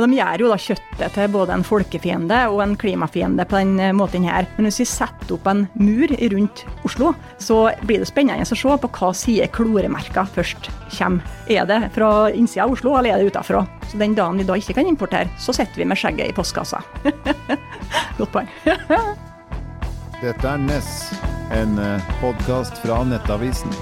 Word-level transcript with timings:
Og 0.00 0.06
de 0.08 0.16
gjør 0.16 0.40
jo 0.40 0.48
da 0.48 0.56
kjøttet 0.56 1.12
til 1.12 1.32
både 1.34 1.52
en 1.52 1.64
folkefiende 1.66 2.36
og 2.48 2.62
en 2.64 2.72
klimafiende 2.80 3.44
på 3.44 3.58
den 3.58 3.74
eh, 3.84 3.92
måten 3.92 4.24
her. 4.24 4.46
Men 4.56 4.64
hvis 4.70 4.80
vi 4.80 4.86
setter 4.88 5.34
opp 5.36 5.48
en 5.50 5.66
mur 5.76 6.08
rundt 6.32 6.62
Oslo, 6.88 7.10
så 7.36 7.58
blir 7.84 8.00
det 8.00 8.08
spennende 8.08 8.46
å 8.46 8.56
se 8.56 8.76
på 8.80 8.90
hva 8.96 9.10
side 9.12 9.50
kloremerka 9.52 10.24
først 10.32 10.70
kommer. 10.96 11.26
Er 11.52 11.66
det 11.68 11.82
fra 11.92 12.30
innsida 12.32 12.64
av 12.64 12.72
Oslo, 12.72 12.94
eller 12.96 13.12
er 13.12 13.20
det 13.20 13.34
utafra? 13.34 13.66
Så 13.90 14.00
den 14.00 14.14
dagen 14.16 14.40
vi 14.40 14.46
da 14.48 14.56
ikke 14.56 14.78
kan 14.78 14.88
importere, 14.88 15.28
så 15.36 15.52
sitter 15.52 15.82
vi 15.82 15.88
med 15.90 16.00
skjegget 16.00 16.30
i 16.30 16.36
postkassa. 16.36 16.80
Godt 18.20 18.32
poeng. 18.32 18.48
Dette 20.22 20.48
er 20.48 20.62
Ness, 20.64 21.10
en 21.56 21.76
podkast 22.22 22.80
fra 22.80 23.02
Nettavisen. 23.08 23.76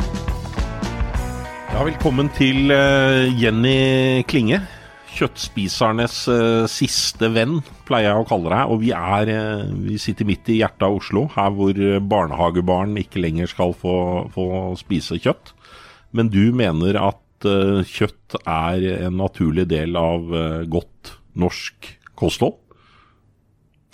Ja, 1.69 1.85
velkommen 1.85 2.31
til 2.35 2.73
uh, 2.75 3.29
Jenny 3.39 4.25
Klinge. 4.27 4.65
Kjøttspisernes 5.19 6.17
uh, 6.31 6.65
siste 6.71 7.31
venn, 7.35 7.59
pleier 7.89 8.13
jeg 8.13 8.23
å 8.23 8.29
kalle 8.29 8.53
deg. 8.53 8.73
Og 8.73 8.83
vi, 8.85 8.93
er, 8.95 9.33
uh, 9.35 9.73
vi 9.87 9.99
sitter 10.01 10.29
midt 10.29 10.51
i 10.53 10.61
hjertet 10.61 10.87
av 10.87 10.99
Oslo, 11.01 11.27
her 11.35 11.51
hvor 11.57 11.81
barnehagebarn 12.13 12.95
ikke 13.03 13.23
lenger 13.25 13.51
skal 13.51 13.75
få, 13.77 13.97
få 14.35 14.47
spise 14.79 15.19
kjøtt. 15.19 15.53
Men 16.15 16.31
du 16.33 16.45
mener 16.57 16.97
at 17.03 17.25
kjøtt 17.39 18.35
er 18.41 18.83
en 18.97 19.19
naturlig 19.21 19.69
del 19.71 19.95
av 19.99 20.25
godt 20.67 21.13
norsk 21.39 21.87
kosthold? 22.19 22.57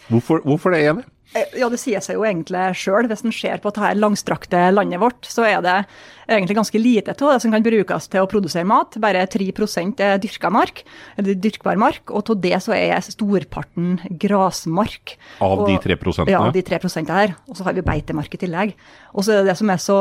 Hvorfor, 0.08 0.40
hvorfor 0.46 0.72
det, 0.72 0.84
Jenny? 0.86 1.04
Ja, 1.34 1.66
det 1.70 1.80
sier 1.82 2.02
seg 2.04 2.18
jo 2.18 2.26
egentlig 2.26 2.62
sjøl. 2.78 3.08
Hvis 3.10 3.24
en 3.26 3.34
ser 3.34 3.62
på 3.62 3.72
dette 3.74 3.94
langstrakte 3.98 4.68
landet 4.70 5.02
vårt, 5.02 5.26
så 5.26 5.46
er 5.48 5.64
det 5.64 5.78
egentlig 6.30 6.56
ganske 6.56 6.80
lite 6.80 7.14
av 7.14 7.34
det 7.34 7.40
som 7.42 7.52
kan 7.52 7.64
brukes 7.64 8.06
til 8.10 8.22
å 8.22 8.28
produsere 8.30 8.66
mat. 8.68 8.96
Bare 9.02 9.24
3 9.30 9.50
er 9.50 10.20
dyrka 10.22 10.50
mark, 10.54 10.84
eller 11.18 11.34
dyrkbar 11.34 11.80
mark, 11.80 12.10
og 12.10 12.30
av 12.30 12.40
det 12.40 12.60
så 12.64 12.76
er 12.76 13.02
storparten 13.04 13.98
grasmark. 14.22 15.16
Av 15.44 15.58
og, 15.58 15.66
de 15.68 15.78
3% 15.82 16.30
Ja, 16.30 16.44
av 16.46 16.54
de 16.54 16.62
3% 16.62 17.10
her. 17.10 17.34
Og 17.48 17.58
så 17.58 17.66
har 17.66 17.74
vi 17.74 17.86
beitemark 17.86 18.34
i 18.34 18.40
tillegg. 18.40 18.76
Og 19.14 19.26
så 19.26 19.34
er 19.34 19.42
det 19.42 19.52
det 19.52 19.58
som 19.58 19.70
er 19.70 19.82
så 19.82 19.98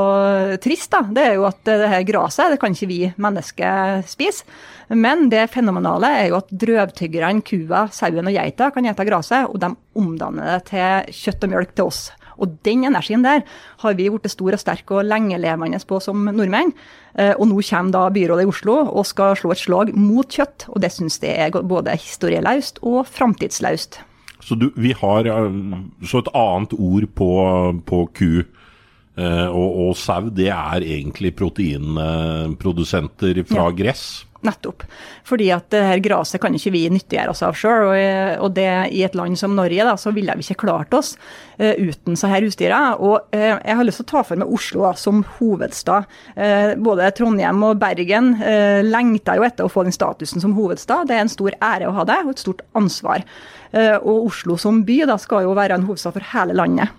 trist, 0.63 0.91
da, 0.93 1.03
det 1.09 1.25
er 1.31 1.35
jo 1.39 1.47
at 1.49 1.59
det 1.65 1.89
her 1.89 2.05
graset, 2.07 2.53
det 2.53 2.61
kan 2.61 2.77
ikke 2.77 2.89
vi 2.89 3.01
mennesker 3.17 4.05
spise. 4.09 4.45
Men 4.93 5.29
det 5.31 5.47
fenomenale 5.53 6.09
er 6.19 6.27
jo 6.29 6.37
at 6.37 6.51
drøvtyggerne, 6.51 7.41
kua, 7.45 7.87
sauen 7.93 8.29
og 8.29 8.35
geita 8.35 8.69
kan 8.73 8.85
ete 8.89 9.05
gresset, 9.07 9.49
og 9.49 9.61
de 9.63 9.71
omdanner 9.97 10.55
det 10.55 10.71
til 10.71 11.13
kjøtt 11.23 11.47
og 11.47 11.53
mjølk 11.53 11.77
til 11.77 11.91
oss. 11.91 12.01
Og 12.41 12.47
den 12.65 12.81
energien 12.87 13.21
der 13.25 13.43
har 13.83 13.93
vi 13.97 14.07
blitt 14.09 14.31
stor 14.33 14.53
og 14.55 14.61
sterk 14.61 14.91
og 14.93 15.07
lengelevende 15.07 15.79
på 15.87 15.99
som 16.03 16.17
nordmenn. 16.25 16.73
Eh, 17.13 17.33
og 17.37 17.47
nå 17.49 17.61
kommer 17.67 17.91
da 17.93 18.09
byrådet 18.13 18.43
i 18.45 18.49
Oslo 18.49 18.75
og 18.87 19.05
skal 19.05 19.35
slå 19.37 19.51
et 19.53 19.61
slag 19.61 19.87
mot 19.95 20.27
kjøtt, 20.27 20.65
og 20.71 20.81
det 20.83 20.91
syns 20.95 21.21
jeg 21.21 21.35
er 21.37 21.51
både 21.61 21.91
historieløst 21.99 22.79
og 22.81 23.07
framtidsløst. 23.09 23.99
Så 24.43 24.55
du, 24.59 24.71
vi 24.75 24.93
har 24.97 25.25
eh, 25.29 25.51
så 26.09 26.17
et 26.23 26.35
annet 26.35 26.73
ord 26.73 27.05
på, 27.15 27.31
på 27.87 27.97
ku 28.17 28.31
eh, 28.41 29.47
og, 29.47 29.69
og 29.85 29.97
sau, 29.99 30.29
det 30.33 30.49
er 30.51 30.81
egentlig 30.81 31.35
proteinprodusenter 31.39 33.43
fra 33.47 33.63
ja. 33.69 33.73
gress? 33.83 34.25
Nettopp. 34.43 34.83
Fordi 35.27 35.47
at 35.55 35.69
det 35.71 35.81
her 35.87 36.01
gresset 36.03 36.41
kan 36.43 36.55
ikke 36.55 36.73
vi 36.73 36.83
nyttiggjøre 36.91 37.31
oss 37.31 37.43
av 37.45 37.55
sjøl. 37.57 37.87
Og, 37.87 38.43
og, 38.43 38.49
det 38.57 38.69
i 38.91 39.03
et 39.05 39.15
land 39.17 39.39
som 39.39 39.55
Norge, 39.55 39.85
da, 39.87 39.95
så 39.99 40.11
ville 40.15 40.35
vi 40.37 40.45
ikke 40.45 40.65
klart 40.65 40.93
oss 40.95 41.13
uh, 41.61 41.73
uten 41.79 42.17
så 42.19 42.31
her 42.31 42.43
husdyra. 42.45 42.81
Og 42.99 43.33
uh, 43.35 43.55
jeg 43.55 43.77
har 43.79 43.87
lyst 43.87 44.03
til 44.03 44.07
å 44.09 44.11
ta 44.13 44.25
for 44.27 44.41
meg 44.41 44.53
Oslo 44.53 44.85
da, 44.87 44.93
som 44.99 45.23
hovedstad. 45.37 46.09
Uh, 46.35 46.73
både 46.83 47.11
Trondheim 47.17 47.63
og 47.63 47.79
Bergen 47.81 48.33
lengter 48.83 49.39
jo 49.39 49.45
etter 49.47 49.67
å 49.67 49.71
få 49.71 49.85
den 49.85 49.95
statusen 49.95 50.43
som 50.43 50.55
hovedstad. 50.57 51.07
Det 51.09 51.17
er 51.17 51.25
en 51.25 51.31
stor 51.31 51.55
ære 51.63 51.89
å 51.89 51.97
ha 51.97 52.07
det, 52.07 52.19
og 52.25 52.33
et 52.33 52.43
stort 52.43 52.63
ansvar. 52.77 53.23
og 53.73 54.27
Oslo 54.27 54.57
som 54.57 54.83
by 54.85 54.99
da, 55.09 55.17
skal 55.17 55.47
jo 55.47 55.55
være 55.57 55.79
en 55.79 55.85
hovedstad 55.87 56.13
for 56.13 56.25
hele 56.33 56.53
landet. 56.53 56.91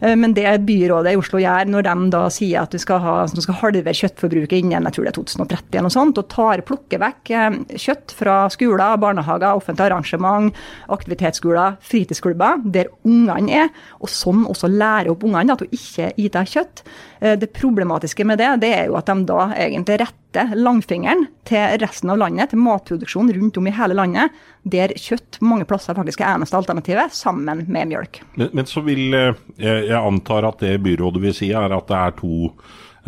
Men 0.00 0.34
det 0.34 0.46
byrådet 0.62 1.12
i 1.12 1.18
Oslo 1.18 1.40
gjør 1.42 1.70
når 1.72 1.86
de 1.88 1.94
da 2.14 2.20
sier 2.30 2.62
at 2.62 2.70
du 2.72 2.78
skal, 2.78 3.00
ha, 3.02 3.14
du 3.26 3.40
skal 3.42 3.56
halvere 3.58 3.96
kjøttforbruket 3.96 4.60
innen 4.60 4.86
jeg 4.86 4.94
tror 4.94 5.08
det 5.08 5.10
er 5.10 5.18
2030 5.18 5.72
eller 5.72 5.86
noe 5.88 5.96
sånt, 5.96 6.20
og 6.20 6.28
tar, 6.30 6.62
plukker 6.68 6.87
vekk 6.96 7.32
eh, 7.36 7.58
kjøtt 7.76 8.14
fra 8.16 8.38
skoler, 8.52 8.96
barnehager, 9.00 9.52
offentlige 9.52 9.90
arrangement, 9.90 10.54
aktivitetsskoler, 10.88 11.76
fritidsklubber, 11.84 12.62
der 12.64 12.88
ungene 13.04 13.64
er, 13.64 13.68
og 14.00 14.12
sånn 14.12 14.46
også 14.48 14.70
lærer 14.72 15.12
opp 15.12 15.26
ungene 15.28 15.52
at 15.52 15.64
hun 15.64 15.74
ikke 15.74 16.08
spiser 16.14 16.48
kjøtt. 16.54 16.84
Eh, 17.20 17.36
det 17.40 17.52
problematiske 17.56 18.24
med 18.24 18.40
det, 18.40 18.54
det 18.64 18.72
er 18.76 18.88
jo 18.88 18.96
at 18.98 19.10
de 19.10 19.28
da 19.28 19.50
egentlig 19.56 20.00
retter 20.04 20.56
langfingeren 20.56 21.26
til 21.48 21.78
resten 21.80 22.12
av 22.12 22.20
landet, 22.20 22.52
til 22.52 22.60
matproduksjon 22.62 23.32
rundt 23.36 23.60
om 23.60 23.68
i 23.68 23.74
hele 23.74 23.96
landet, 23.96 24.34
der 24.68 24.92
kjøtt 24.96 25.40
mange 25.44 25.64
plasser 25.68 25.96
faktisk 25.96 26.20
er 26.20 26.34
eneste 26.34 26.56
alternativet, 26.58 27.14
sammen 27.16 27.64
med 27.68 27.92
mjølk. 27.92 28.20
Men, 28.36 28.52
men 28.56 28.68
så 28.68 28.84
vil 28.84 29.06
jeg 29.12 29.88
jeg 29.88 29.96
antar 29.98 30.46
at 30.48 30.60
det 30.62 30.76
byrådet 30.84 31.22
vil 31.22 31.34
si, 31.36 31.50
er 31.56 31.72
at 31.74 31.88
det 31.88 31.98
er 31.98 32.14
to 32.18 32.52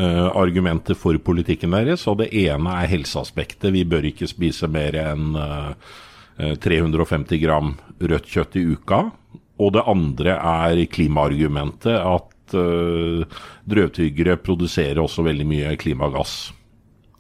argumenter 0.01 0.97
for 0.99 1.19
politikken 1.23 1.75
deres. 1.75 2.07
Og 2.11 2.21
det 2.23 2.31
ene 2.37 2.77
er 2.83 2.91
helseaspektet. 2.91 3.73
Vi 3.75 3.85
bør 3.89 4.09
ikke 4.11 4.29
spise 4.31 4.69
mer 4.71 4.97
enn 5.01 5.35
uh, 5.37 5.73
eh, 6.39 6.55
350 6.61 7.37
eh, 7.37 7.43
gram 7.43 7.75
rødt 8.01 8.31
kjøtt 8.31 8.59
i 8.61 8.67
uka. 8.75 9.03
Og 9.61 9.75
det 9.77 9.85
andre 9.93 10.39
er 10.39 10.85
klimaargumentet, 10.89 11.99
at 12.01 12.57
uh, 12.57 13.43
drøvtyggere 13.69 14.39
produserer 14.41 15.03
også 15.03 15.27
veldig 15.27 15.47
mye 15.49 15.75
klimagass. 15.81 16.39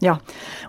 Ja, 0.00 0.16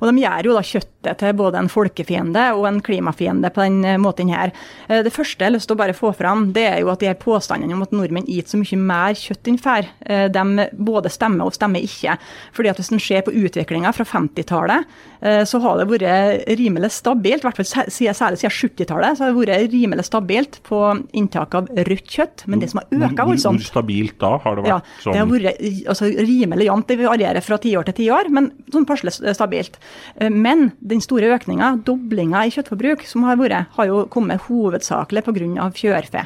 og 0.02 0.10
de 0.10 0.26
gjør 0.26 0.50
jo 0.50 0.58
da 0.58 0.66
kjøttet 1.02 1.22
til 1.22 1.38
både 1.38 1.60
en 1.60 1.70
folkefiende 1.70 2.44
og 2.56 2.68
en 2.68 2.82
klimafiende 2.82 3.50
på 3.54 3.64
den 3.66 3.84
eh, 3.86 3.98
måten 3.98 4.30
her. 4.30 4.52
Eh, 4.88 5.04
det 5.04 5.14
første 5.14 5.42
jeg 5.42 5.50
har 5.50 5.56
lyst 5.56 5.68
til 5.68 5.76
å 5.76 5.82
bare 5.82 5.94
få 5.94 6.14
fram, 6.14 6.52
det 6.54 6.66
er 6.68 6.80
jo 6.82 6.92
at 6.92 7.00
de 7.02 7.10
her 7.10 7.18
påstandene 7.18 7.74
om 7.74 7.84
at 7.84 7.92
nordmenn 7.92 8.26
spiser 8.26 8.52
så 8.52 8.62
mye 8.62 8.82
mer 8.82 9.16
kjøtt 9.18 9.48
enn 9.48 9.60
før, 9.62 9.88
eh, 10.06 10.28
de 10.30 10.68
både 10.78 11.10
stemmer 11.10 11.48
og 11.48 11.56
stemmer 11.56 11.82
ikke. 11.82 12.18
Fordi 12.54 12.70
at 12.70 12.78
hvis 12.80 12.92
en 12.92 13.02
ser 13.02 13.26
på 13.26 13.34
utviklinga 13.34 13.92
fra 13.94 14.06
50-tallet, 14.06 14.86
så 15.22 15.60
har 15.62 15.78
det 15.78 15.84
vært 15.86 16.48
rimelig 16.58 16.90
stabilt, 16.96 17.44
i 17.44 17.46
hvert 17.46 17.60
fall 17.60 17.68
særlig 17.70 18.40
siden 18.42 18.54
70-tallet, 18.56 19.18
så 19.18 19.28
har 19.28 19.36
det 19.36 19.38
vært 19.38 19.70
rimelig 19.70 20.08
stabilt 20.08 20.58
på 20.66 20.80
inntak 21.14 21.54
av 21.60 21.70
rødt 21.70 22.10
kjøtt. 22.10 22.46
Men 22.50 22.64
det 22.64 22.72
som 22.72 22.82
har 22.82 23.06
økt 23.06 23.22
voldsomt 23.30 23.62
Hvor 23.62 23.68
stabilt 23.68 24.18
da 24.22 24.32
har 24.42 24.58
det 24.58 24.66
vært? 24.66 24.90
Ja, 25.06 25.12
det 25.14 25.22
har 25.22 25.30
vært 25.30 25.62
altså, 25.94 26.10
rimelig 26.10 26.68
jevnt. 26.72 26.90
Det 26.90 26.98
varierer 27.04 27.46
fra 27.46 27.60
tiår 27.62 27.92
til 27.92 28.00
tiår, 28.00 28.32
men 28.34 28.50
sånn 28.74 28.88
passelig 28.90 29.14
stabilt. 29.38 29.78
Men 30.34 30.72
den 30.92 31.04
store 31.04 31.32
økninga, 31.36 31.74
doblinga 31.88 32.46
i 32.46 32.54
kjøttforbruk 32.54 33.06
som 33.08 33.26
har 33.28 33.40
vært, 33.40 33.72
har 33.78 33.90
jo 33.90 34.04
kommet 34.12 34.44
hovedsakelig 34.48 35.26
pga. 35.28 35.70
fjørfe. 35.76 36.26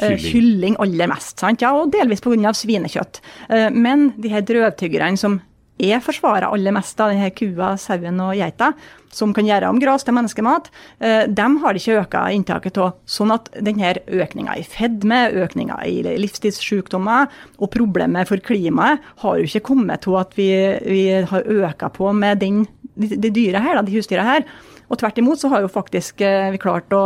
Eh, 0.00 0.16
kylling. 0.16 0.32
Kylling 0.32 0.80
aller 0.80 1.10
mest, 1.10 1.38
sant? 1.38 1.62
Ja, 1.62 1.74
og 1.76 1.92
delvis 1.92 2.20
pga. 2.24 2.52
svinekjøtt. 2.54 3.20
Eh, 3.48 3.70
men 3.70 4.12
de 4.18 4.32
her 4.32 4.42
drøvtyggerne 4.42 5.18
som 5.18 5.40
er 5.80 6.00
forsvara 6.04 6.50
aller 6.52 6.74
mest 6.76 6.98
av 7.00 7.12
denne 7.12 7.30
kua, 7.32 7.74
sauen 7.80 8.20
og 8.20 8.34
geita, 8.36 8.72
som 9.10 9.32
kan 9.34 9.46
gjøre 9.48 9.68
om 9.70 9.80
gras 9.82 10.04
til 10.06 10.14
menneskemat, 10.14 10.68
eh, 11.00 11.26
de 11.26 11.46
har 11.62 11.74
ikke 11.74 11.96
øka 12.02 12.24
inntaket 12.34 12.78
av. 12.78 12.92
Sånn 13.06 13.32
at 13.34 13.48
denne 13.56 13.94
økninga 14.06 14.58
i 14.58 14.62
fedme, 14.62 15.32
økninga 15.32 15.80
i 15.86 16.02
livsstilssykdommer 16.20 17.28
og 17.58 17.70
problemet 17.70 18.28
for 18.28 18.36
klimaet 18.36 19.00
har 19.24 19.38
jo 19.38 19.48
ikke 19.48 19.66
kommet 19.72 20.02
til 20.02 20.16
at 20.20 20.36
vi, 20.36 20.50
vi 20.84 21.02
har 21.26 21.42
øka 21.42 21.90
på 21.90 22.12
med 22.14 22.40
den, 22.40 22.66
de, 23.00 23.16
de 23.16 23.32
dyra 23.34 23.62
her, 23.64 23.78
da, 23.78 23.84
de 23.86 23.96
husdyra 23.96 24.26
her. 24.26 24.46
Og 24.90 24.98
tvert 24.98 25.20
imot 25.22 25.38
så 25.38 25.50
har 25.52 25.62
jo 25.62 25.70
faktisk 25.70 26.22
eh, 26.26 26.50
vi 26.50 26.58
klart 26.60 26.90
å 26.94 27.04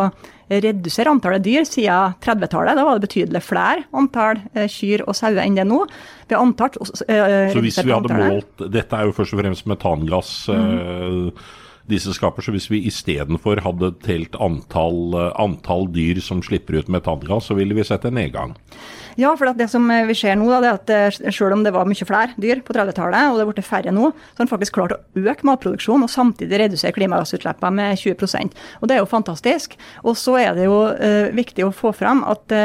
redusere 0.49 1.13
antallet 1.13 1.45
dyr 1.45 1.67
siden 1.69 2.17
30-tallet. 2.25 2.77
Da 2.79 2.85
var 2.87 2.97
det 2.97 3.07
betydelig 3.07 3.43
flere 3.45 3.85
antall 3.97 4.41
eh, 4.55 4.69
kyr 4.73 5.05
og 5.05 5.17
sauer 5.17 5.43
enn 5.45 5.59
det 5.59 5.65
er 5.65 5.69
nå. 5.69 5.83
Vi 6.29 6.37
har 6.37 6.45
antall, 6.45 6.73
uh, 6.81 7.53
Så 7.53 7.65
hvis 7.65 7.81
vi 7.85 7.93
hadde 7.93 8.17
målt 8.17 8.65
Dette 8.73 8.97
er 8.97 9.09
jo 9.09 9.17
først 9.17 9.37
og 9.37 9.43
fremst 9.43 9.69
metangass. 9.69 10.33
Mm. 10.49 11.29
Disse 11.91 12.15
skaper. 12.17 12.45
Så 12.45 12.55
hvis 12.55 12.71
vi 12.73 12.83
istedenfor 12.89 13.61
hadde 13.65 13.91
telt 14.05 14.37
antall, 14.41 15.13
antall 15.37 15.89
dyr 15.93 16.21
som 16.25 16.41
slipper 16.45 16.79
ut 16.81 16.89
metangass, 16.93 17.51
så 17.51 17.57
ville 17.59 17.77
vi 17.77 17.85
sett 17.85 18.07
en 18.09 18.17
nedgang. 18.17 18.55
Ja, 19.21 19.35
for 19.39 19.53
det 19.55 19.69
som 19.71 19.85
vi 20.09 20.17
ser 20.19 20.39
nå, 20.41 20.49
da, 20.51 20.73
er 20.73 20.79
at 21.13 21.35
selv 21.35 21.55
om 21.55 21.63
det 21.63 21.75
var 21.75 21.87
mye 21.87 22.09
flere 22.09 22.35
dyr 22.41 22.65
på 22.67 22.75
30-tallet, 22.75 23.29
og 23.31 23.37
det 23.37 23.45
er 23.45 23.51
blitt 23.53 23.69
færre 23.69 23.93
nå, 23.95 24.09
så 24.11 24.41
har 24.41 24.47
en 24.47 24.51
faktisk 24.51 24.79
klart 24.79 24.97
å 24.97 25.03
øke 25.21 25.47
matproduksjonen 25.47 26.09
og 26.09 26.11
samtidig 26.11 26.65
redusere 26.65 26.97
klimagassutslippene 26.97 27.77
med 27.79 28.01
20% 28.01 28.59
Og 28.81 28.89
Det 28.89 28.97
er 28.97 29.05
jo 29.05 29.13
fantastisk. 29.13 29.79
Og 30.03 30.19
så 30.19 30.39
er 30.41 30.59
det 30.59 30.67
jo 30.67 30.81
viktig 31.37 31.69
å 31.69 31.75
få 31.75 31.95
fram 31.95 32.25
at 32.27 32.59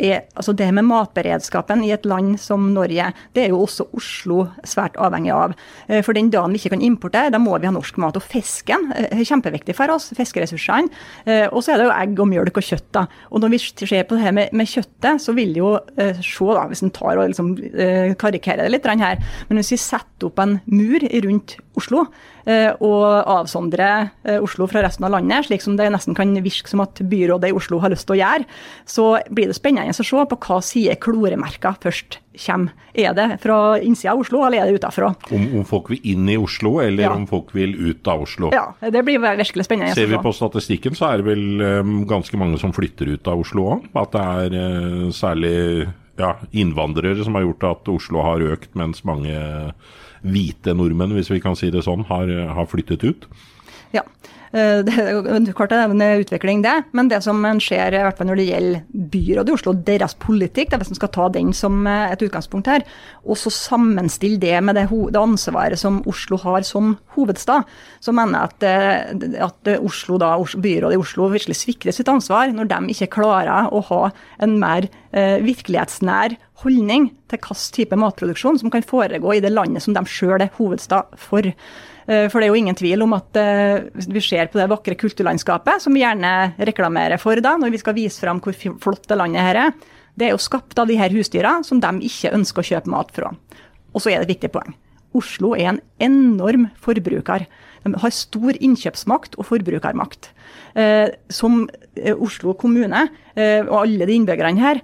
er, 0.00 0.24
altså 0.38 0.52
det 0.56 0.68
med 0.74 0.86
matberedskapen 0.88 1.82
i 1.84 1.92
et 1.94 2.06
land 2.08 2.36
som 2.40 2.70
Norge, 2.74 3.10
det 3.36 3.44
er 3.44 3.52
jo 3.52 3.62
også 3.64 3.88
Oslo 3.96 4.44
svært 4.66 4.96
avhengig 5.00 5.32
av. 5.34 5.54
Eh, 5.88 6.00
for 6.06 6.16
den 6.16 6.30
dagen 6.32 6.54
vi 6.54 6.60
ikke 6.60 6.74
kan 6.74 6.84
importere, 6.84 7.32
da 7.32 7.40
må 7.42 7.56
vi 7.58 7.68
ha 7.68 7.74
norsk 7.74 8.00
mat. 8.02 8.18
Og 8.18 8.24
fisken 8.24 8.90
eh, 8.96 9.10
er 9.12 9.28
kjempeviktig 9.28 9.76
for 9.76 9.92
oss, 9.92 10.10
fiskeressursene. 10.16 10.90
Eh, 11.26 11.46
og 11.48 11.64
så 11.64 11.74
er 11.74 11.82
det 11.82 11.88
jo 11.88 11.96
egg 11.96 12.24
og 12.24 12.30
mjølk 12.32 12.62
og 12.62 12.68
kjøtt. 12.70 12.88
da. 12.96 13.06
Og 13.30 13.44
når 13.44 13.54
vi 13.54 13.62
ser 13.62 14.06
på 14.08 14.16
det 14.16 14.24
her 14.24 14.36
med, 14.36 14.54
med 14.56 14.70
kjøttet, 14.70 15.22
så 15.22 15.34
vil 15.36 15.56
jo 15.58 15.74
se, 15.96 16.48
da, 16.50 16.66
hvis 16.70 16.84
en 16.86 16.94
tar 16.94 17.18
og 17.20 17.30
liksom 17.30 17.52
karikerer 18.20 18.64
det 18.64 18.72
litt 18.72 18.86
her, 18.90 19.20
men 19.48 19.60
hvis 19.60 19.74
vi 19.74 19.78
setter 19.80 20.28
opp 20.28 20.40
en 20.42 20.58
mur 20.70 21.04
rundt 21.24 21.56
Oslo, 21.78 22.06
og 22.80 23.04
avsondre 23.30 23.90
eh, 24.24 24.38
Oslo 24.40 24.68
fra 24.70 24.84
resten 24.84 25.06
av 25.06 25.14
landet, 25.16 25.48
slik 25.48 25.64
som 25.64 25.76
det 25.78 25.90
nesten 25.92 26.16
kan 26.16 26.32
virke 26.40 26.70
som 26.70 26.82
at 26.84 27.02
byrådet 27.02 27.50
i 27.50 27.56
Oslo 27.56 27.80
har 27.82 27.92
lyst 27.92 28.08
til 28.08 28.16
å 28.16 28.20
gjøre, 28.22 28.48
så 28.88 29.06
blir 29.30 29.50
det 29.50 29.58
spennende 29.58 29.92
å 29.92 30.06
se 30.06 30.26
på 30.30 30.40
hva 30.40 30.60
side 30.64 30.96
kloremerka 31.02 31.74
først 31.82 32.20
kommer. 32.40 32.72
Er 32.94 33.14
det 33.14 33.26
fra 33.42 33.78
innsida 33.78 34.14
av 34.14 34.22
Oslo, 34.24 34.40
eller 34.46 34.62
er 34.62 34.70
det 34.70 34.80
utafra? 34.80 35.12
Om, 35.30 35.44
om 35.60 35.66
folk 35.68 35.92
vil 35.92 36.00
inn 36.12 36.28
i 36.32 36.38
Oslo, 36.40 36.78
eller 36.82 37.04
Ja. 37.04 37.12
om 37.14 37.26
folk 37.30 37.52
vil 37.54 37.74
ut 37.76 38.08
av 38.08 38.22
Oslo. 38.24 38.50
Ja, 38.54 38.72
det 38.80 39.04
blir 39.04 39.20
virkelig 39.22 39.66
spennende. 39.66 39.92
å 39.92 39.94
Ser 39.94 40.10
vi 40.10 40.18
på 40.18 40.32
statistikken, 40.34 40.96
så 40.98 41.12
er 41.12 41.20
det 41.20 41.28
vel 41.28 41.62
um, 41.84 42.06
ganske 42.06 42.36
mange 42.40 42.58
som 42.58 42.72
flytter 42.72 43.14
ut 43.14 43.28
av 43.28 43.44
Oslo 43.44 43.66
òg. 43.76 43.88
At 43.94 44.12
det 44.16 44.24
er 44.24 44.56
uh, 44.58 45.10
særlig 45.14 45.88
ja, 46.18 46.34
innvandrere 46.52 47.24
som 47.24 47.34
har 47.38 47.46
gjort 47.46 47.68
at 47.70 47.90
Oslo 47.92 48.24
har 48.26 48.42
økt, 48.52 48.74
mens 48.78 49.04
mange 49.08 49.36
hvite 50.22 50.74
nordmenn, 50.76 51.14
hvis 51.16 51.30
vi 51.32 51.40
kan 51.42 51.56
si 51.58 51.70
det 51.72 51.84
sånn, 51.86 52.04
har, 52.10 52.30
har 52.56 52.68
flyttet 52.70 53.04
ut. 53.06 53.26
Ja. 53.94 54.04
Eh, 54.50 54.82
Det 54.82 54.94
er 54.98 55.84
en 55.86 56.02
utvikling, 56.02 56.62
det. 56.62 56.84
Men 56.92 57.08
det 57.08 57.22
som 57.22 57.42
ser, 57.60 57.94
i 57.94 58.02
hvert 58.02 58.18
fall 58.18 58.26
når 58.26 58.40
det 58.40 58.48
gjelder 58.48 58.80
byrådet 58.90 59.48
i 59.48 59.54
Oslo, 59.54 59.72
deres 59.74 60.14
politikk, 60.18 60.70
det 60.70 60.74
er 60.74 60.82
hvis 60.82 60.90
en 60.90 60.98
skal 60.98 61.12
ta 61.14 61.28
den 61.28 61.52
som 61.52 61.86
eh, 61.86 62.10
et 62.10 62.22
utgangspunkt 62.22 62.66
her, 62.66 62.82
og 63.24 63.38
så 63.38 63.50
sammenstille 63.50 64.40
det 64.40 64.58
med 64.62 64.74
det, 64.74 64.88
ansvaret 65.20 65.78
som 65.78 66.02
Oslo 66.06 66.36
har 66.42 66.62
som 66.66 66.96
hovedstad, 67.14 67.62
så 68.00 68.12
mener 68.12 68.50
jeg 68.58 69.38
at, 69.38 69.66
eh, 69.70 69.78
Oslo 69.78 70.18
da, 70.18 70.34
byrådet 70.36 70.98
i 70.98 71.00
Oslo 71.00 71.30
virkelig 71.30 71.60
svikter 71.60 71.94
sitt 71.94 72.08
ansvar 72.10 72.50
når 72.50 72.68
de 72.68 72.94
ikke 72.94 73.14
klarer 73.20 73.70
å 73.70 73.80
ha 73.86 74.10
en 74.42 74.58
mer 74.58 74.88
virkelighetsnær 75.10 76.36
holdning 76.64 77.10
til 77.30 77.38
hvilken 77.40 77.74
type 77.76 77.96
matproduksjon 77.98 78.58
som 78.60 78.72
kan 78.72 78.84
foregå 78.84 79.36
i 79.36 79.40
det 79.42 79.52
landet 79.52 79.84
som 79.84 79.94
de 79.96 80.02
sjøl 80.08 80.42
er 80.44 80.52
hovedstad 80.58 81.14
for. 81.20 81.46
Eh, 81.46 82.26
For 82.28 82.40
det 82.40 82.48
er 82.48 82.52
jo 82.52 82.58
ingen 82.60 82.76
tvil 82.76 83.02
om 83.06 83.14
at 83.16 83.36
eh, 83.40 83.86
vi 83.94 84.20
ser 84.20 84.50
på 84.50 84.60
det 84.60 84.68
vakre 84.70 84.96
kulturlandskapet, 84.98 85.80
som 85.80 85.94
vi 85.94 86.02
gjerne 86.02 86.54
reklamerer 86.58 87.20
for 87.22 87.40
da, 87.40 87.56
når 87.56 87.70
vi 87.72 87.80
skal 87.82 87.96
vise 87.96 88.20
fram 88.20 88.40
hvor 88.44 88.52
flott 88.54 89.08
det 89.08 89.18
landet 89.18 89.40
her 89.46 89.60
er, 89.66 89.72
det 90.18 90.26
er 90.28 90.34
jo 90.34 90.42
skapt 90.42 90.78
av 90.78 90.90
de 90.90 90.98
her 90.98 91.12
husdyra 91.14 91.60
som 91.64 91.80
de 91.80 91.90
ikke 92.04 92.34
ønsker 92.36 92.60
å 92.60 92.70
kjøpe 92.74 92.92
mat 92.92 93.12
fra. 93.14 93.32
Og 93.94 94.02
så 94.02 94.10
er 94.10 94.20
det 94.20 94.28
et 94.28 94.34
viktig 94.36 94.52
poeng. 94.52 94.74
Oslo 95.16 95.54
er 95.56 95.72
en 95.72 95.80
enorm 96.02 96.68
forbruker. 96.78 97.46
De 97.82 97.94
har 97.98 98.12
stor 98.14 98.58
innkjøpsmakt 98.60 99.38
og 99.40 99.48
forbrukermakt. 99.48 100.28
Eh, 100.76 101.08
som 101.32 101.64
Oslo 102.20 102.52
kommune 102.54 103.08
og 103.34 103.76
alle 103.80 104.06
de 104.06 104.14
innbyggerne 104.14 104.60
her, 104.60 104.82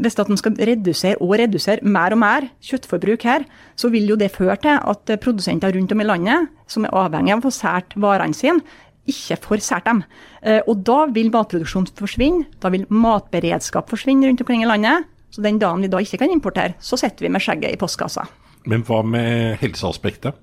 hvis 0.00 0.18
at 0.20 0.30
de 0.30 0.36
skal 0.40 0.58
redusere 0.70 1.18
og 1.20 1.34
redusere 1.40 1.84
mer 1.86 2.14
og 2.16 2.20
mer 2.22 2.46
kjøttforbruk 2.64 3.24
her, 3.28 3.46
så 3.78 3.90
vil 3.92 4.08
jo 4.12 4.18
det 4.20 4.32
føre 4.34 4.58
til 4.62 4.76
at 4.76 5.12
eh, 5.12 5.20
produsenter 5.20 5.74
rundt 5.76 5.92
om 5.94 6.02
i 6.02 6.08
landet, 6.08 6.50
som 6.70 6.86
er 6.86 6.96
avhengig 6.96 7.34
av 7.34 7.42
å 7.42 7.46
få 7.48 7.54
sært 7.54 7.96
varene 8.00 8.36
sine, 8.36 8.64
ikke 9.10 9.38
får 9.42 9.64
sært 9.64 9.88
dem. 9.88 10.02
Eh, 10.42 10.60
Og 10.68 10.84
da 10.86 11.04
vil 11.12 11.32
matproduksjon 11.32 11.88
forsvinne, 11.98 12.46
da 12.60 12.70
vil 12.72 12.86
matberedskap 12.90 13.90
forsvinne 13.90 14.28
rundt 14.28 14.44
omkring 14.44 14.64
i 14.64 14.70
landet. 14.70 15.08
Så 15.30 15.42
den 15.42 15.60
dagen 15.62 15.82
vi 15.84 15.90
da 15.90 16.00
ikke 16.02 16.18
kan 16.18 16.32
importere, 16.34 16.74
så 16.82 16.98
sitter 16.98 17.26
vi 17.26 17.30
med 17.30 17.42
skjegget 17.42 17.76
i 17.76 17.78
postkassa. 17.78 18.26
Men 18.66 18.82
hva 18.84 19.00
med 19.06 19.60
helseaspektet? 19.62 20.34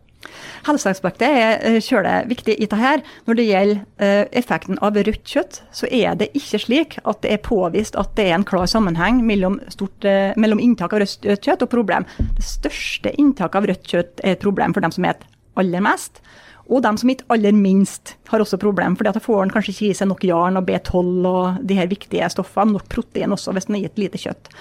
Helseaspektet 0.68 1.28
er 1.28 1.80
kjøle 1.84 1.98
kjølig 1.98 2.16
viktig 2.30 2.56
i 2.56 2.66
dette. 2.66 2.78
her. 2.78 3.02
Når 3.26 3.36
det 3.36 3.46
gjelder 3.48 3.80
eh, 3.98 4.26
effekten 4.32 4.80
av 4.82 4.96
rødt 4.96 5.24
kjøtt, 5.26 5.62
så 5.72 5.88
er 5.92 6.16
det 6.16 6.30
ikke 6.38 6.60
slik 6.60 6.98
at 7.04 7.22
det 7.22 7.32
er 7.32 7.44
påvist 7.44 7.96
at 7.96 8.16
det 8.16 8.28
er 8.30 8.36
en 8.36 8.48
klar 8.48 8.68
sammenheng 8.68 9.24
mellom, 9.26 9.60
stort, 9.70 10.06
eh, 10.06 10.34
mellom 10.38 10.60
inntak 10.60 10.94
av 10.94 11.02
rødt 11.04 11.26
kjøtt 11.44 11.64
og 11.64 11.72
problem. 11.72 12.06
Det 12.18 12.46
største 12.46 13.14
inntaket 13.18 13.56
av 13.56 13.70
rødt 13.70 13.88
kjøtt 13.88 14.22
er 14.24 14.36
et 14.36 14.44
problem 14.44 14.74
for 14.74 14.82
dem 14.82 14.92
som 14.92 15.04
spiser 15.04 15.26
aller 15.58 15.82
mest. 15.82 16.22
Og 16.68 16.84
dem 16.84 16.98
som 17.00 17.10
spiser 17.10 17.32
aller 17.32 17.56
minst, 17.56 18.18
har 18.28 18.44
også 18.44 18.60
problem, 18.60 18.98
fordi 18.98 19.10
at 19.10 19.18
da 19.18 19.24
får 19.24 19.46
en 19.46 19.54
kanskje 19.54 19.74
ikke 19.74 19.90
i 19.90 19.96
seg 19.98 20.12
nok 20.12 20.28
jarn 20.28 20.60
og 20.60 20.68
B12 20.68 21.30
og 21.30 21.64
de 21.64 21.80
her 21.80 21.88
viktige 21.88 22.28
stoffene, 22.30 22.76
nok 22.76 22.90
protein 22.92 23.32
også, 23.32 23.56
hvis 23.56 23.70
en 23.70 23.78
har 23.78 23.88
gitt 23.88 24.04
lite 24.04 24.22
kjøtt. 24.22 24.52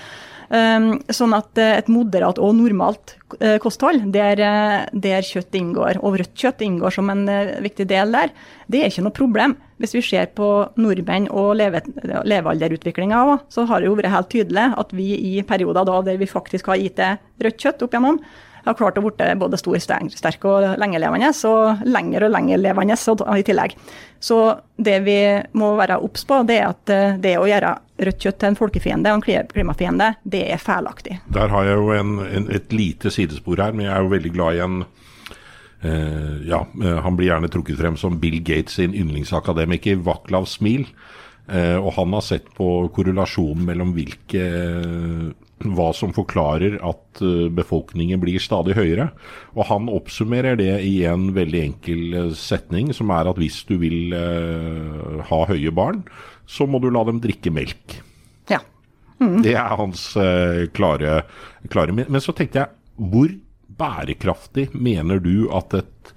Um, 0.47 1.01
sånn 1.11 1.35
at 1.35 1.59
eh, 1.59 1.75
et 1.81 1.89
moderat 1.91 2.39
og 2.39 2.53
normalt 2.55 3.17
eh, 3.41 3.57
kosthold, 3.63 4.05
der, 4.15 4.39
eh, 4.39 4.85
der 4.95 5.27
kjøtt 5.27 5.57
inngår, 5.59 5.99
og 6.07 6.21
rødt 6.21 6.37
kjøtt 6.39 6.63
inngår 6.63 6.95
som 6.95 7.11
en 7.11 7.25
viktig 7.65 7.89
del 7.91 8.15
der, 8.15 8.31
det 8.71 8.83
er 8.83 8.93
ikke 8.93 9.03
noe 9.09 9.17
problem. 9.17 9.57
Hvis 9.83 9.97
vi 9.97 10.05
ser 10.07 10.31
på 10.39 10.49
nordmenn 10.79 11.27
og 11.35 11.57
leve, 11.59 11.83
levealderutviklinga 12.31 13.25
òg, 13.27 13.43
så 13.53 13.67
har 13.67 13.83
det 13.83 13.91
jo 13.91 13.97
vært 13.99 14.15
helt 14.15 14.31
tydelig 14.33 14.69
at 14.79 14.95
vi 14.95 15.09
i 15.19 15.35
perioder 15.47 15.89
da 15.89 15.99
der 16.07 16.23
vi 16.23 16.31
faktisk 16.31 16.71
har 16.71 16.79
gitt 16.81 17.03
rødt 17.43 17.59
kjøtt 17.61 17.83
opp 17.83 17.97
igjennom, 17.97 18.23
har 18.67 18.79
klart 18.79 18.99
å 18.99 19.05
bli 19.05 19.29
både 19.39 19.59
stor, 19.61 19.79
sterk 19.81 20.45
og 20.49 20.77
lengelevende, 20.81 21.31
og 21.49 21.87
lenger 21.87 22.27
og 22.27 22.35
lengelevende 22.35 22.99
i 23.37 23.47
tillegg. 23.47 23.77
Så 24.21 24.39
det 24.77 25.01
vi 25.05 25.19
må 25.59 25.75
være 25.79 25.99
obs 26.03 26.25
på, 26.27 26.41
det 26.49 26.59
er 26.61 26.71
at 26.71 26.93
eh, 26.93 27.19
det 27.23 27.37
å 27.39 27.47
gjøre 27.49 27.75
rødt 28.07 28.27
kjøtt 28.27 28.39
til 28.41 28.51
en 28.51 28.59
folkefiende 28.59 29.13
og 29.13 29.21
en 29.21 29.49
klimafiende, 29.51 30.13
det 30.25 30.45
er 30.53 30.61
feilaktig. 30.61 31.21
Der 31.33 31.53
har 31.53 31.69
jeg 31.69 31.81
jo 31.81 31.93
en, 31.97 32.15
en, 32.27 32.49
et 32.53 32.73
lite 32.75 33.13
sidespor 33.13 33.63
her, 33.63 33.77
men 33.77 33.87
jeg 33.87 33.95
er 33.95 34.05
jo 34.05 34.15
veldig 34.15 34.33
glad 34.35 34.57
i 34.57 34.65
en 34.65 34.79
eh, 34.83 36.33
Ja, 36.49 36.65
eh, 36.83 36.99
han 37.05 37.19
blir 37.19 37.31
gjerne 37.31 37.53
trukket 37.53 37.81
frem 37.81 38.01
som 38.01 38.19
Bill 38.23 38.41
Gates 38.45 38.81
sin 38.81 38.97
yndlingsakademiker, 38.97 40.01
Vaklav 40.07 40.49
Smil. 40.51 40.89
Eh, 41.47 41.77
og 41.79 41.93
han 41.95 42.15
har 42.17 42.25
sett 42.27 42.49
på 42.57 42.69
korrelasjonen 42.95 43.69
mellom 43.69 43.93
hvilke 43.95 44.47
hva 45.65 45.89
som 45.97 46.13
forklarer 46.13 46.77
at 46.85 47.23
eh, 47.25 47.49
befolkningen 47.57 48.21
blir 48.21 48.43
stadig 48.43 48.77
høyere. 48.77 49.09
Og 49.57 49.69
han 49.71 49.89
oppsummerer 49.93 50.59
det 50.61 50.73
i 50.85 50.99
en 51.09 51.31
veldig 51.37 51.63
enkel 51.63 52.03
eh, 52.13 52.35
setning, 52.37 52.93
som 52.97 53.13
er 53.15 53.31
at 53.31 53.41
hvis 53.41 53.63
du 53.69 53.77
vil 53.81 54.13
eh, 54.17 55.23
ha 55.31 55.41
høye 55.49 55.73
barn, 55.75 56.05
så 56.47 56.69
må 56.69 56.81
du 56.83 56.91
la 56.93 57.07
dem 57.09 57.23
drikke 57.25 57.53
melk. 57.55 57.99
Ja. 58.53 58.61
Det 59.17 59.57
er 59.57 59.81
hans 59.81 60.11
eh, 60.21 60.67
klare, 60.77 61.23
klare 61.73 61.97
men, 61.97 62.11
men 62.13 62.23
så 62.23 62.37
tenkte 62.37 62.65
jeg, 62.67 62.75
hvor 63.01 63.33
bærekraftig 63.77 64.71
mener 64.77 65.21
du 65.21 65.49
at 65.57 65.75
et 65.81 66.13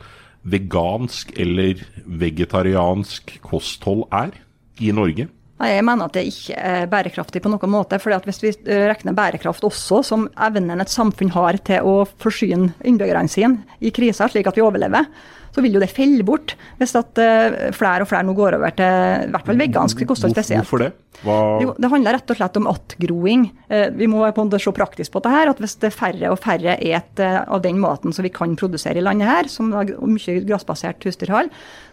vegansk 0.50 1.32
eller 1.40 1.82
vegetariansk 2.06 3.38
kosthold 3.44 4.06
er 4.16 4.36
i 4.80 4.92
Norge? 4.96 5.28
Nei, 5.60 5.74
Jeg 5.76 5.84
mener 5.84 6.08
at 6.08 6.16
det 6.16 6.24
ikke 6.30 6.56
er 6.56 6.86
bærekraftig 6.88 7.42
på 7.44 7.52
noen 7.52 7.72
måte. 7.72 8.00
fordi 8.00 8.16
at 8.16 8.26
Hvis 8.28 8.44
vi 8.44 8.54
eh, 8.72 8.88
regner 8.88 9.14
bærekraft 9.14 9.64
også 9.64 10.04
som 10.04 10.30
evnen 10.40 10.80
et 10.80 10.90
samfunn 10.90 11.34
har 11.36 11.60
til 11.68 11.84
å 11.84 12.06
forsyne 12.20 12.74
innbyggerne 12.84 13.28
sine 13.28 13.66
i 13.82 13.92
kriser, 13.92 14.32
slik 14.32 14.48
at 14.48 14.56
vi 14.56 14.64
overlever, 14.64 15.06
så 15.56 15.62
vil 15.66 15.74
jo 15.78 15.82
det 15.82 15.90
felle 15.92 16.24
bort 16.28 16.56
hvis 16.80 16.96
at 17.00 17.18
eh, 17.22 17.70
flere 17.76 18.06
og 18.06 18.10
flere 18.12 18.26
nå 18.28 18.36
går 18.38 18.58
over 18.60 18.74
til 18.78 19.28
i 19.28 19.32
hvert 19.34 19.46
fall 19.48 19.60
vegansk 19.60 20.04
kosthold 20.10 20.34
spesielt. 20.36 20.64
Hvorfor 20.66 20.84
det? 20.86 20.92
Jo, 21.26 21.74
det 21.76 21.90
handler 21.92 22.16
rett 22.16 22.32
og 22.32 22.38
slett 22.40 22.58
om 22.62 22.68
attgroing. 22.72 23.42
Eh, 23.68 23.90
Vi 23.92 24.08
må 24.08 24.22
på 24.32 24.44
en 24.44 24.48
måte 24.50 24.60
se 24.64 24.72
praktisk 24.72 25.12
på 25.12 25.22
det 25.26 25.32
her, 25.34 25.50
at 25.52 25.60
hvis 25.60 25.76
det 25.82 25.90
er 25.90 25.96
færre 25.98 26.30
og 26.32 26.40
færre 26.40 26.78
et 26.80 27.20
eh, 27.20 27.40
av 27.44 27.62
den 27.66 27.80
maten 27.82 28.14
som 28.16 28.24
vi 28.24 28.30
kan 28.32 28.56
produsere 28.56 29.02
i 29.02 29.04
landet 29.04 29.28
her, 29.28 29.50
som 29.52 29.74
er 29.76 29.92
mye 30.00 30.38
grasbasert 30.48 31.04
husdyrhold, 31.04 31.50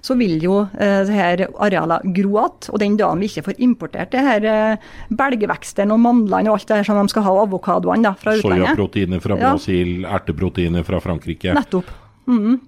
så 0.07 0.15
vil 0.15 0.37
jo 0.45 0.61
det 0.79 1.11
her 1.11 1.47
arealene 1.59 2.13
gro 2.15 2.37
igjen. 2.39 2.71
Og 2.71 2.79
den 2.79 2.95
dagen 3.01 3.19
vi 3.19 3.27
ikke 3.27 3.43
får 3.49 3.59
importert 3.67 4.13
det 4.15 4.23
her 4.23 4.79
belgveksten 5.11 5.91
og 5.95 6.01
mandlene 6.03 6.51
og 6.53 6.59
alt 6.61 6.69
det 6.71 6.79
her 6.81 6.87
som 6.89 7.01
de 7.01 7.11
skal 7.13 7.25
ha, 7.27 7.33
og 7.35 7.47
avokadoene 7.49 8.13
fra 8.21 8.37
utlandet 8.39 8.69
Soyaproteiner 8.71 9.23
fra 9.25 9.37
Ja. 9.41 9.51
Brasil, 9.53 10.05
erteproteiner 10.07 10.85
fra 10.87 11.01
Frankrike. 11.01 11.55
Nettopp. 11.57 11.91
Mhm. 12.27 12.61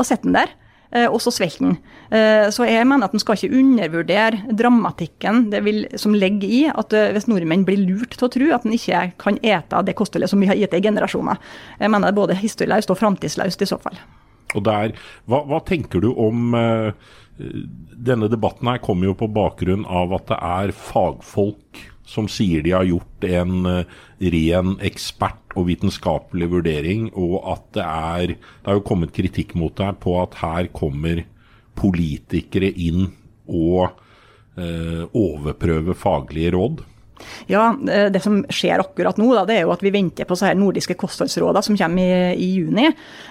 Da 0.00 0.06
sitter 0.08 0.30
den 0.30 0.38
der, 0.38 0.52
eh, 0.96 1.06
og 1.10 1.20
så 1.20 1.32
svelger 1.34 1.66
den. 1.66 1.76
Eh, 2.10 2.48
Så 2.50 2.64
jeg 2.64 2.86
mener 2.88 3.04
at 3.04 3.14
en 3.14 3.20
skal 3.20 3.36
ikke 3.36 3.52
undervurdere 3.60 4.56
dramatikken 4.56 5.50
vil, 5.64 5.84
som 6.00 6.16
ligger 6.16 6.48
i 6.48 6.62
at 6.72 6.96
eh, 6.96 7.12
hvis 7.12 7.28
nordmenn 7.28 7.66
blir 7.68 7.82
lurt 7.84 8.16
til 8.16 8.28
å 8.28 8.32
tro 8.32 8.48
at 8.56 8.64
en 8.64 8.72
ikke 8.72 9.12
kan 9.20 9.38
ete 9.44 9.84
det 9.84 9.96
kostholdet 9.98 10.32
som 10.32 10.40
vi 10.40 10.48
har 10.48 10.56
gitt 10.56 10.74
i 10.74 10.80
generasjoner. 10.80 11.36
Jeg 11.78 11.92
mener 11.92 12.08
det 12.08 12.14
er 12.14 12.22
både 12.22 12.40
historieløst 12.40 12.90
og 12.90 12.98
framtidsløst 12.98 13.62
i 13.62 13.68
så 13.68 13.78
fall. 13.82 14.00
Og 14.56 14.64
der, 14.66 14.96
hva, 15.28 15.44
hva 15.46 15.60
tenker 15.62 16.00
du 16.02 16.12
om 16.16 16.56
Denne 17.40 18.26
debatten 18.28 18.68
her 18.68 18.80
kommer 18.84 19.06
jo 19.08 19.14
på 19.16 19.30
bakgrunn 19.32 19.86
av 19.88 20.10
at 20.12 20.26
det 20.28 20.36
er 20.44 20.72
fagfolk 20.76 21.78
som 22.10 22.28
sier 22.30 22.64
de 22.66 22.74
har 22.74 22.88
gjort 22.88 23.26
en 23.28 23.66
eh, 23.70 23.96
ren 24.34 24.74
ekspert- 24.86 25.54
og 25.58 25.66
vitenskapelig 25.70 26.50
vurdering, 26.52 27.08
og 27.18 27.40
at 27.52 27.64
det 27.74 27.86
er 27.86 28.26
Det 28.36 28.68
har 28.68 28.78
jo 28.78 28.86
kommet 28.86 29.14
kritikk 29.14 29.54
mot 29.58 29.74
deg 29.78 29.98
på 30.02 30.14
at 30.22 30.38
her 30.42 30.70
kommer 30.74 31.24
politikere 31.78 32.70
inn 32.70 33.08
og 33.48 33.90
eh, 34.58 35.06
overprøver 35.16 35.96
faglige 35.98 36.54
råd. 36.54 36.84
Ja, 37.50 37.70
Det 37.80 38.22
som 38.22 38.40
skjer 38.52 38.82
akkurat 38.82 39.18
nå, 39.20 39.30
da, 39.34 39.44
det 39.48 39.58
er 39.58 39.64
jo 39.66 39.72
at 39.74 39.82
vi 39.84 39.92
venter 39.94 40.28
på 40.28 40.36
så 40.38 40.48
her 40.50 40.58
nordiske 40.58 40.96
kostholdsrådene 41.00 41.62
som 41.64 41.78
kommer 41.78 42.02
i, 42.02 42.36
i, 42.40 42.48
juni. 42.60 42.90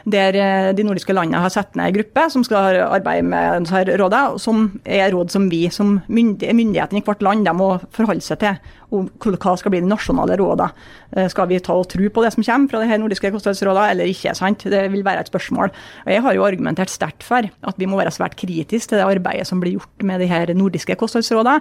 Der 0.09 0.37
eh, 0.37 0.71
de 0.75 0.85
nordiske 0.85 1.15
landene 1.15 1.41
har 1.43 1.53
satt 1.53 1.77
ned 1.77 1.89
en 1.89 1.97
gruppe 1.99 2.25
som 2.33 2.45
skal 2.45 2.81
arbeide 2.85 3.27
med 3.29 3.67
disse 3.67 3.97
rådene, 3.99 4.39
som 4.41 4.65
er 4.85 5.09
råd 5.13 5.33
som 5.33 5.49
vi 5.51 5.65
som 5.73 5.99
myndighetene 6.07 7.01
i 7.01 7.05
hvert 7.05 7.25
land 7.25 7.49
må 7.57 7.75
forholde 7.95 8.25
seg 8.25 8.41
til. 8.43 8.59
Og 8.95 9.09
hva 9.21 9.53
skal 9.59 9.69
bli 9.69 9.83
de 9.83 9.89
nasjonale 9.89 10.37
rådene. 10.39 10.71
Eh, 11.15 11.29
skal 11.31 11.49
vi 11.49 11.61
ta 11.63 11.75
og 11.77 11.87
tro 11.91 12.09
på 12.09 12.23
det 12.25 12.33
som 12.35 12.45
kommer 12.45 12.71
fra 12.71 12.81
de 12.81 12.89
her 12.89 13.01
nordiske 13.01 13.31
kostholdsrådene, 13.33 13.93
eller 13.93 14.09
ikke? 14.09 14.33
sant? 14.37 14.65
Det 14.69 14.85
vil 14.93 15.05
være 15.05 15.25
et 15.25 15.31
spørsmål. 15.31 15.73
Jeg 16.09 16.25
har 16.25 16.37
jo 16.37 16.47
argumentert 16.47 16.93
sterkt 16.93 17.25
for 17.25 17.45
at 17.45 17.79
vi 17.79 17.89
må 17.89 17.99
være 17.99 18.13
svært 18.13 18.37
kritiske 18.39 18.93
til 18.93 19.01
det 19.01 19.07
arbeidet 19.07 19.47
som 19.47 19.61
blir 19.61 19.77
gjort 19.77 20.05
med 20.05 20.21
de 20.23 20.29
her 20.29 20.53
nordiske 20.57 20.97
kostholdsrådene. 20.99 21.59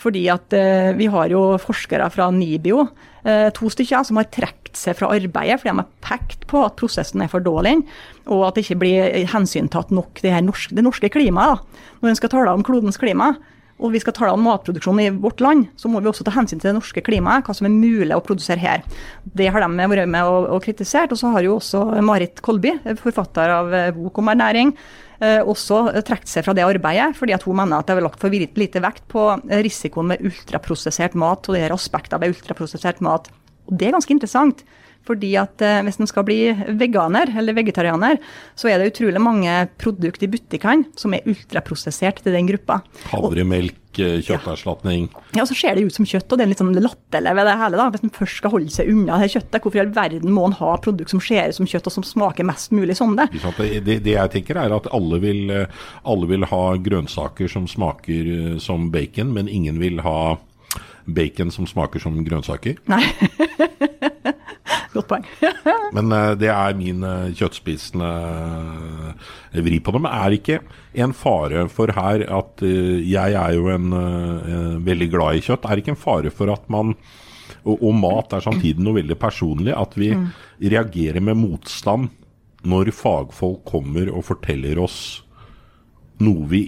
Fordi 0.00 0.24
at 0.32 0.56
eh, 0.56 0.92
vi 0.96 1.08
har 1.12 1.30
jo 1.32 1.42
forskere 1.60 2.08
fra 2.12 2.30
NIBIO, 2.32 2.86
eh, 3.24 3.48
to 3.56 3.68
stykker, 3.72 4.04
som 4.06 4.20
har 4.20 4.30
trukket 4.32 4.78
seg 4.78 4.96
fra 4.96 5.10
arbeidet 5.12 5.60
fordi 5.60 5.74
de 5.74 5.82
har 5.82 5.92
pekt 6.04 6.46
på 6.50 6.62
at 6.64 6.78
prosessen 6.80 7.24
er 7.24 7.30
for 7.32 7.44
dårlig, 7.44 7.76
og 8.30 8.46
at 8.48 8.56
det 8.56 8.64
ikke 8.64 8.80
blir 8.84 9.16
hensyntatt 9.32 9.92
nok 9.94 10.22
det, 10.24 10.32
norske, 10.46 10.76
det 10.76 10.86
norske 10.86 11.10
klimaet. 11.12 11.60
Da. 11.60 11.88
Når 12.00 12.12
en 12.12 12.20
skal 12.20 12.32
tale 12.32 12.54
om 12.54 12.64
klodens 12.66 13.00
klima, 13.00 13.34
og 13.80 13.94
vi 13.94 14.00
skal 14.02 14.12
tale 14.12 14.34
om 14.36 14.42
matproduksjon 14.44 14.98
i 15.00 15.08
vårt 15.22 15.40
land, 15.40 15.68
så 15.80 15.88
må 15.88 16.02
vi 16.04 16.10
også 16.10 16.24
ta 16.26 16.34
hensyn 16.34 16.60
til 16.60 16.68
det 16.68 16.76
norske 16.76 17.00
klimaet, 17.04 17.46
hva 17.46 17.54
som 17.56 17.68
er 17.68 17.72
mulig 17.72 18.12
å 18.12 18.20
produsere 18.24 18.60
her. 18.60 18.82
Det 19.24 19.48
har 19.48 19.64
de 19.64 19.86
vært 19.88 20.10
med 20.12 20.20
og, 20.28 20.50
og 20.52 20.60
kritisert. 20.66 21.14
Og 21.14 21.20
så 21.20 21.30
har 21.32 21.46
jo 21.46 21.54
også 21.56 21.86
Marit 22.04 22.42
Kolby, 22.44 22.74
forfatter 23.00 23.54
av 23.56 23.72
bok 23.96 24.20
om 24.20 24.28
ernæring, 24.34 24.74
Eh, 24.74 25.09
også 25.20 25.82
trukket 26.06 26.30
seg 26.32 26.46
fra 26.46 26.54
det 26.56 26.64
arbeidet, 26.64 27.12
fordi 27.18 27.34
at 27.36 27.42
hun 27.44 27.58
mener 27.58 27.80
at 27.80 27.88
det 27.88 27.98
har 27.98 28.06
lagt 28.06 28.22
for 28.22 28.32
lite 28.32 28.80
vekt 28.80 29.04
på 29.12 29.26
risikoen 29.60 30.08
med 30.14 30.22
ultraprosessert 30.24 31.16
mat 31.18 31.44
og 31.44 31.56
de 31.56 31.60
her 31.60 31.74
aspektene 31.74 32.22
ved 32.22 32.32
ultraprosessert 32.36 33.02
mat. 33.04 33.28
Og 33.68 33.76
Det 33.76 33.88
er 33.88 33.96
ganske 33.98 34.14
interessant. 34.16 34.64
Fordi 35.08 35.32
at 35.40 35.62
eh, 35.64 35.80
Hvis 35.86 36.00
en 36.00 36.08
skal 36.10 36.26
bli 36.28 36.38
veganer 36.78 37.32
eller 37.38 37.56
vegetarianer, 37.56 38.20
så 38.58 38.70
er 38.70 38.78
det 38.80 38.92
utrolig 38.92 39.22
mange 39.22 39.52
produkter 39.80 40.26
i 40.26 40.32
butikkene 40.34 40.90
som 40.98 41.14
er 41.16 41.26
ultraprosessert 41.28 42.22
til 42.24 42.36
den 42.36 42.48
gruppa. 42.50 42.80
Havremelk, 43.10 43.80
eh, 43.98 44.18
kjøtterstatning. 44.26 45.08
Ja. 45.10 45.40
ja, 45.40 45.46
så 45.48 45.56
ser 45.56 45.76
det 45.76 45.86
ut 45.88 45.96
som 45.96 46.08
kjøtt, 46.08 46.28
og 46.28 46.38
det 46.38 46.44
er 46.44 46.52
litt 46.52 46.60
sånn 46.62 46.74
latterlig 46.76 47.34
ved 47.38 47.48
det 47.48 47.56
hele. 47.62 47.80
da. 47.80 47.88
Hvis 47.94 48.04
en 48.06 48.14
først 48.18 48.42
skal 48.42 48.54
holde 48.54 48.74
seg 48.74 48.92
unna 48.92 49.20
det 49.22 49.30
kjøttet, 49.34 49.60
hvorfor 49.60 49.80
i 49.80 49.84
all 49.84 49.94
verden 49.96 50.36
må 50.36 50.46
en 50.50 50.58
ha 50.60 50.74
produkt 50.84 51.14
som 51.14 51.24
ser 51.24 51.48
ut 51.48 51.58
som 51.58 51.70
kjøtt, 51.70 51.88
og 51.90 51.96
som 51.96 52.06
smaker 52.06 52.46
mest 52.48 52.76
mulig 52.76 52.98
som 53.00 53.16
det? 53.18 53.30
Det, 53.60 54.00
det 54.04 54.14
jeg 54.14 54.34
tenker 54.36 54.60
er 54.60 54.76
at 54.76 54.90
alle 54.94 55.22
vil, 55.24 55.42
eh, 55.54 55.80
alle 56.04 56.30
vil 56.30 56.46
ha 56.52 56.62
grønnsaker 56.76 57.50
som 57.50 57.66
smaker 57.70 58.60
som 58.62 58.90
bacon, 58.92 59.32
men 59.34 59.48
ingen 59.48 59.80
vil 59.80 60.04
ha 60.04 60.36
bacon 61.10 61.50
som 61.50 61.66
smaker 61.66 62.02
som 62.02 62.20
grønnsaker. 62.24 62.78
Nei. 62.90 63.02
Godt 64.90 65.06
poeng. 65.10 65.26
Men 65.96 66.10
uh, 66.10 66.32
det 66.38 66.50
er 66.50 66.76
min 66.78 67.04
uh, 67.06 67.30
kjøttspisende 67.36 68.10
uh, 68.10 69.62
vri 69.62 69.78
på 69.78 69.94
det. 69.94 70.02
Men 70.02 70.12
er 70.12 70.30
det 70.32 70.40
ikke 70.40 70.60
en 71.04 71.14
fare 71.14 71.66
for 71.70 71.94
her 71.94 72.24
at 72.26 72.62
Jeg 72.64 73.34
er 73.38 73.54
jo 73.54 73.68
en 73.70 73.92
veldig 74.84 75.10
glad 75.12 75.38
i 75.38 75.44
kjøtt. 75.46 75.66
Er 75.66 75.76
det 75.76 75.84
ikke 75.84 75.94
en 75.94 76.04
fare 76.04 76.32
for 76.34 76.50
at 76.52 76.66
man 76.72 76.96
og, 77.60 77.76
og 77.76 77.92
mat 77.94 78.32
er 78.32 78.44
samtidig 78.44 78.82
noe 78.82 78.98
veldig 78.98 79.18
personlig. 79.20 79.74
At 79.76 79.94
vi 79.98 80.10
mm. 80.16 80.26
reagerer 80.72 81.22
med 81.22 81.38
motstand 81.38 82.10
når 82.66 82.92
fagfolk 82.92 83.62
kommer 83.68 84.10
og 84.12 84.26
forteller 84.26 84.80
oss 84.82 85.22
noe 86.20 86.48
vi 86.50 86.64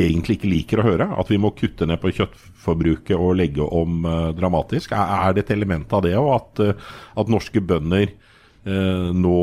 egentlig 0.00 0.38
ikke 0.38 0.50
liker 0.50 0.80
å 0.80 0.86
høre. 0.88 1.08
At 1.20 1.30
vi 1.32 1.38
må 1.40 1.52
kutte 1.56 1.86
ned 1.88 2.00
på 2.02 2.12
kjøttforbruket 2.16 3.16
og 3.16 3.36
legge 3.38 3.64
om 3.64 4.04
uh, 4.06 4.30
dramatisk. 4.36 4.94
Er, 4.96 5.34
det 5.34 5.46
et 5.46 5.54
element 5.56 5.92
av 5.94 6.04
det 6.06 6.14
òg, 6.18 6.30
at, 6.34 6.62
uh, 6.64 6.94
at, 7.20 7.32
norske 7.32 7.62
bønder 7.62 8.08
uh, 8.66 9.10
nå 9.14 9.40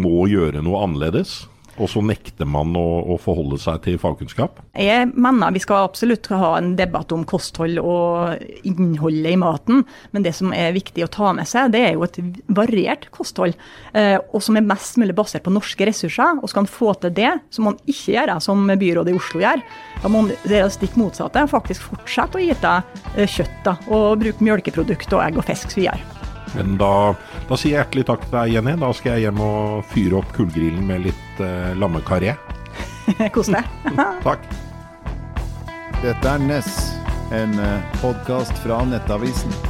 må 0.00 0.26
gjøre 0.32 0.64
noe 0.64 0.84
annerledes? 0.86 1.42
Og 1.80 1.88
så 1.90 2.02
nekter 2.04 2.48
man 2.48 2.74
å, 2.76 2.86
å, 3.14 3.16
forholde 3.20 3.58
seg 3.60 3.80
til 3.86 3.98
fagkunnskap? 4.00 4.60
Jeg 4.76 5.08
mener 5.14 5.54
vi 5.54 5.62
skal 5.62 5.88
absolutt 5.88 6.28
ha 6.32 6.52
en 6.58 6.74
debatt 6.78 7.12
om 7.16 7.24
kosthold 7.28 7.80
og 7.80 8.66
innholdet 8.68 9.32
i 9.32 9.40
maten. 9.40 9.84
Men 10.14 10.26
det 10.26 10.34
som 10.36 10.54
er 10.56 10.76
viktig 10.76 11.04
å 11.06 11.10
ta 11.12 11.32
med 11.36 11.48
seg, 11.48 11.72
det 11.74 11.82
er 11.88 11.96
jo 11.96 12.04
et 12.06 12.20
variert 12.60 13.08
kosthold. 13.14 13.56
Eh, 13.96 14.18
og 14.30 14.44
som 14.44 14.58
er 14.60 14.66
mest 14.66 15.00
mulig 15.00 15.16
basert 15.16 15.46
på 15.46 15.54
norske 15.54 15.88
ressurser. 15.88 16.40
Og 16.40 16.52
skal 16.52 16.66
man 16.66 16.72
få 16.72 16.94
til 17.00 17.14
det, 17.16 17.32
så 17.50 17.64
må 17.64 17.72
man 17.72 17.82
ikke 17.86 18.16
gjøre 18.18 18.38
som 18.44 18.64
byrådet 18.68 19.14
i 19.14 19.18
Oslo 19.18 19.44
gjør. 19.44 19.66
Da 20.02 20.12
må 20.12 20.24
man 20.26 20.32
det 20.44 20.64
stikk 20.76 20.96
motsatte. 21.00 21.48
Faktisk 21.50 21.90
fortsette 21.90 22.40
å 22.40 22.44
gi 22.44 22.54
deg 22.62 22.96
eh, 23.16 23.28
kjøtt 23.28 23.60
da, 23.66 23.78
og 23.88 24.20
bruke 24.20 24.50
melkeprodukter 24.50 25.20
og 25.20 25.28
egg 25.28 25.40
og 25.40 25.48
fisk 25.48 25.78
videre. 25.78 26.19
Men 26.54 26.76
da, 26.80 27.14
da, 27.48 27.56
sier 27.56 27.74
jeg 27.74 27.78
hjertelig 27.78 28.06
takk 28.10 28.26
til 28.26 28.36
deg, 28.38 28.54
Jenny. 28.56 28.76
Da 28.82 28.92
skal 28.96 29.16
jeg 29.16 29.28
hjem 29.28 29.42
og 29.44 29.84
fyre 29.92 30.20
opp 30.20 30.32
kullgrillen 30.36 30.86
med 30.88 31.06
litt 31.08 31.42
eh, 31.44 31.72
lammekaré. 31.78 32.36
Kos 33.34 33.52
deg. 33.52 33.66
takk. 34.28 34.46
Dette 36.00 36.32
er 36.32 36.46
Ness, 36.46 36.94
en 37.36 37.58
eh, 37.60 37.98
podkast 38.00 38.56
fra 38.64 38.82
Nettavisen. 38.88 39.69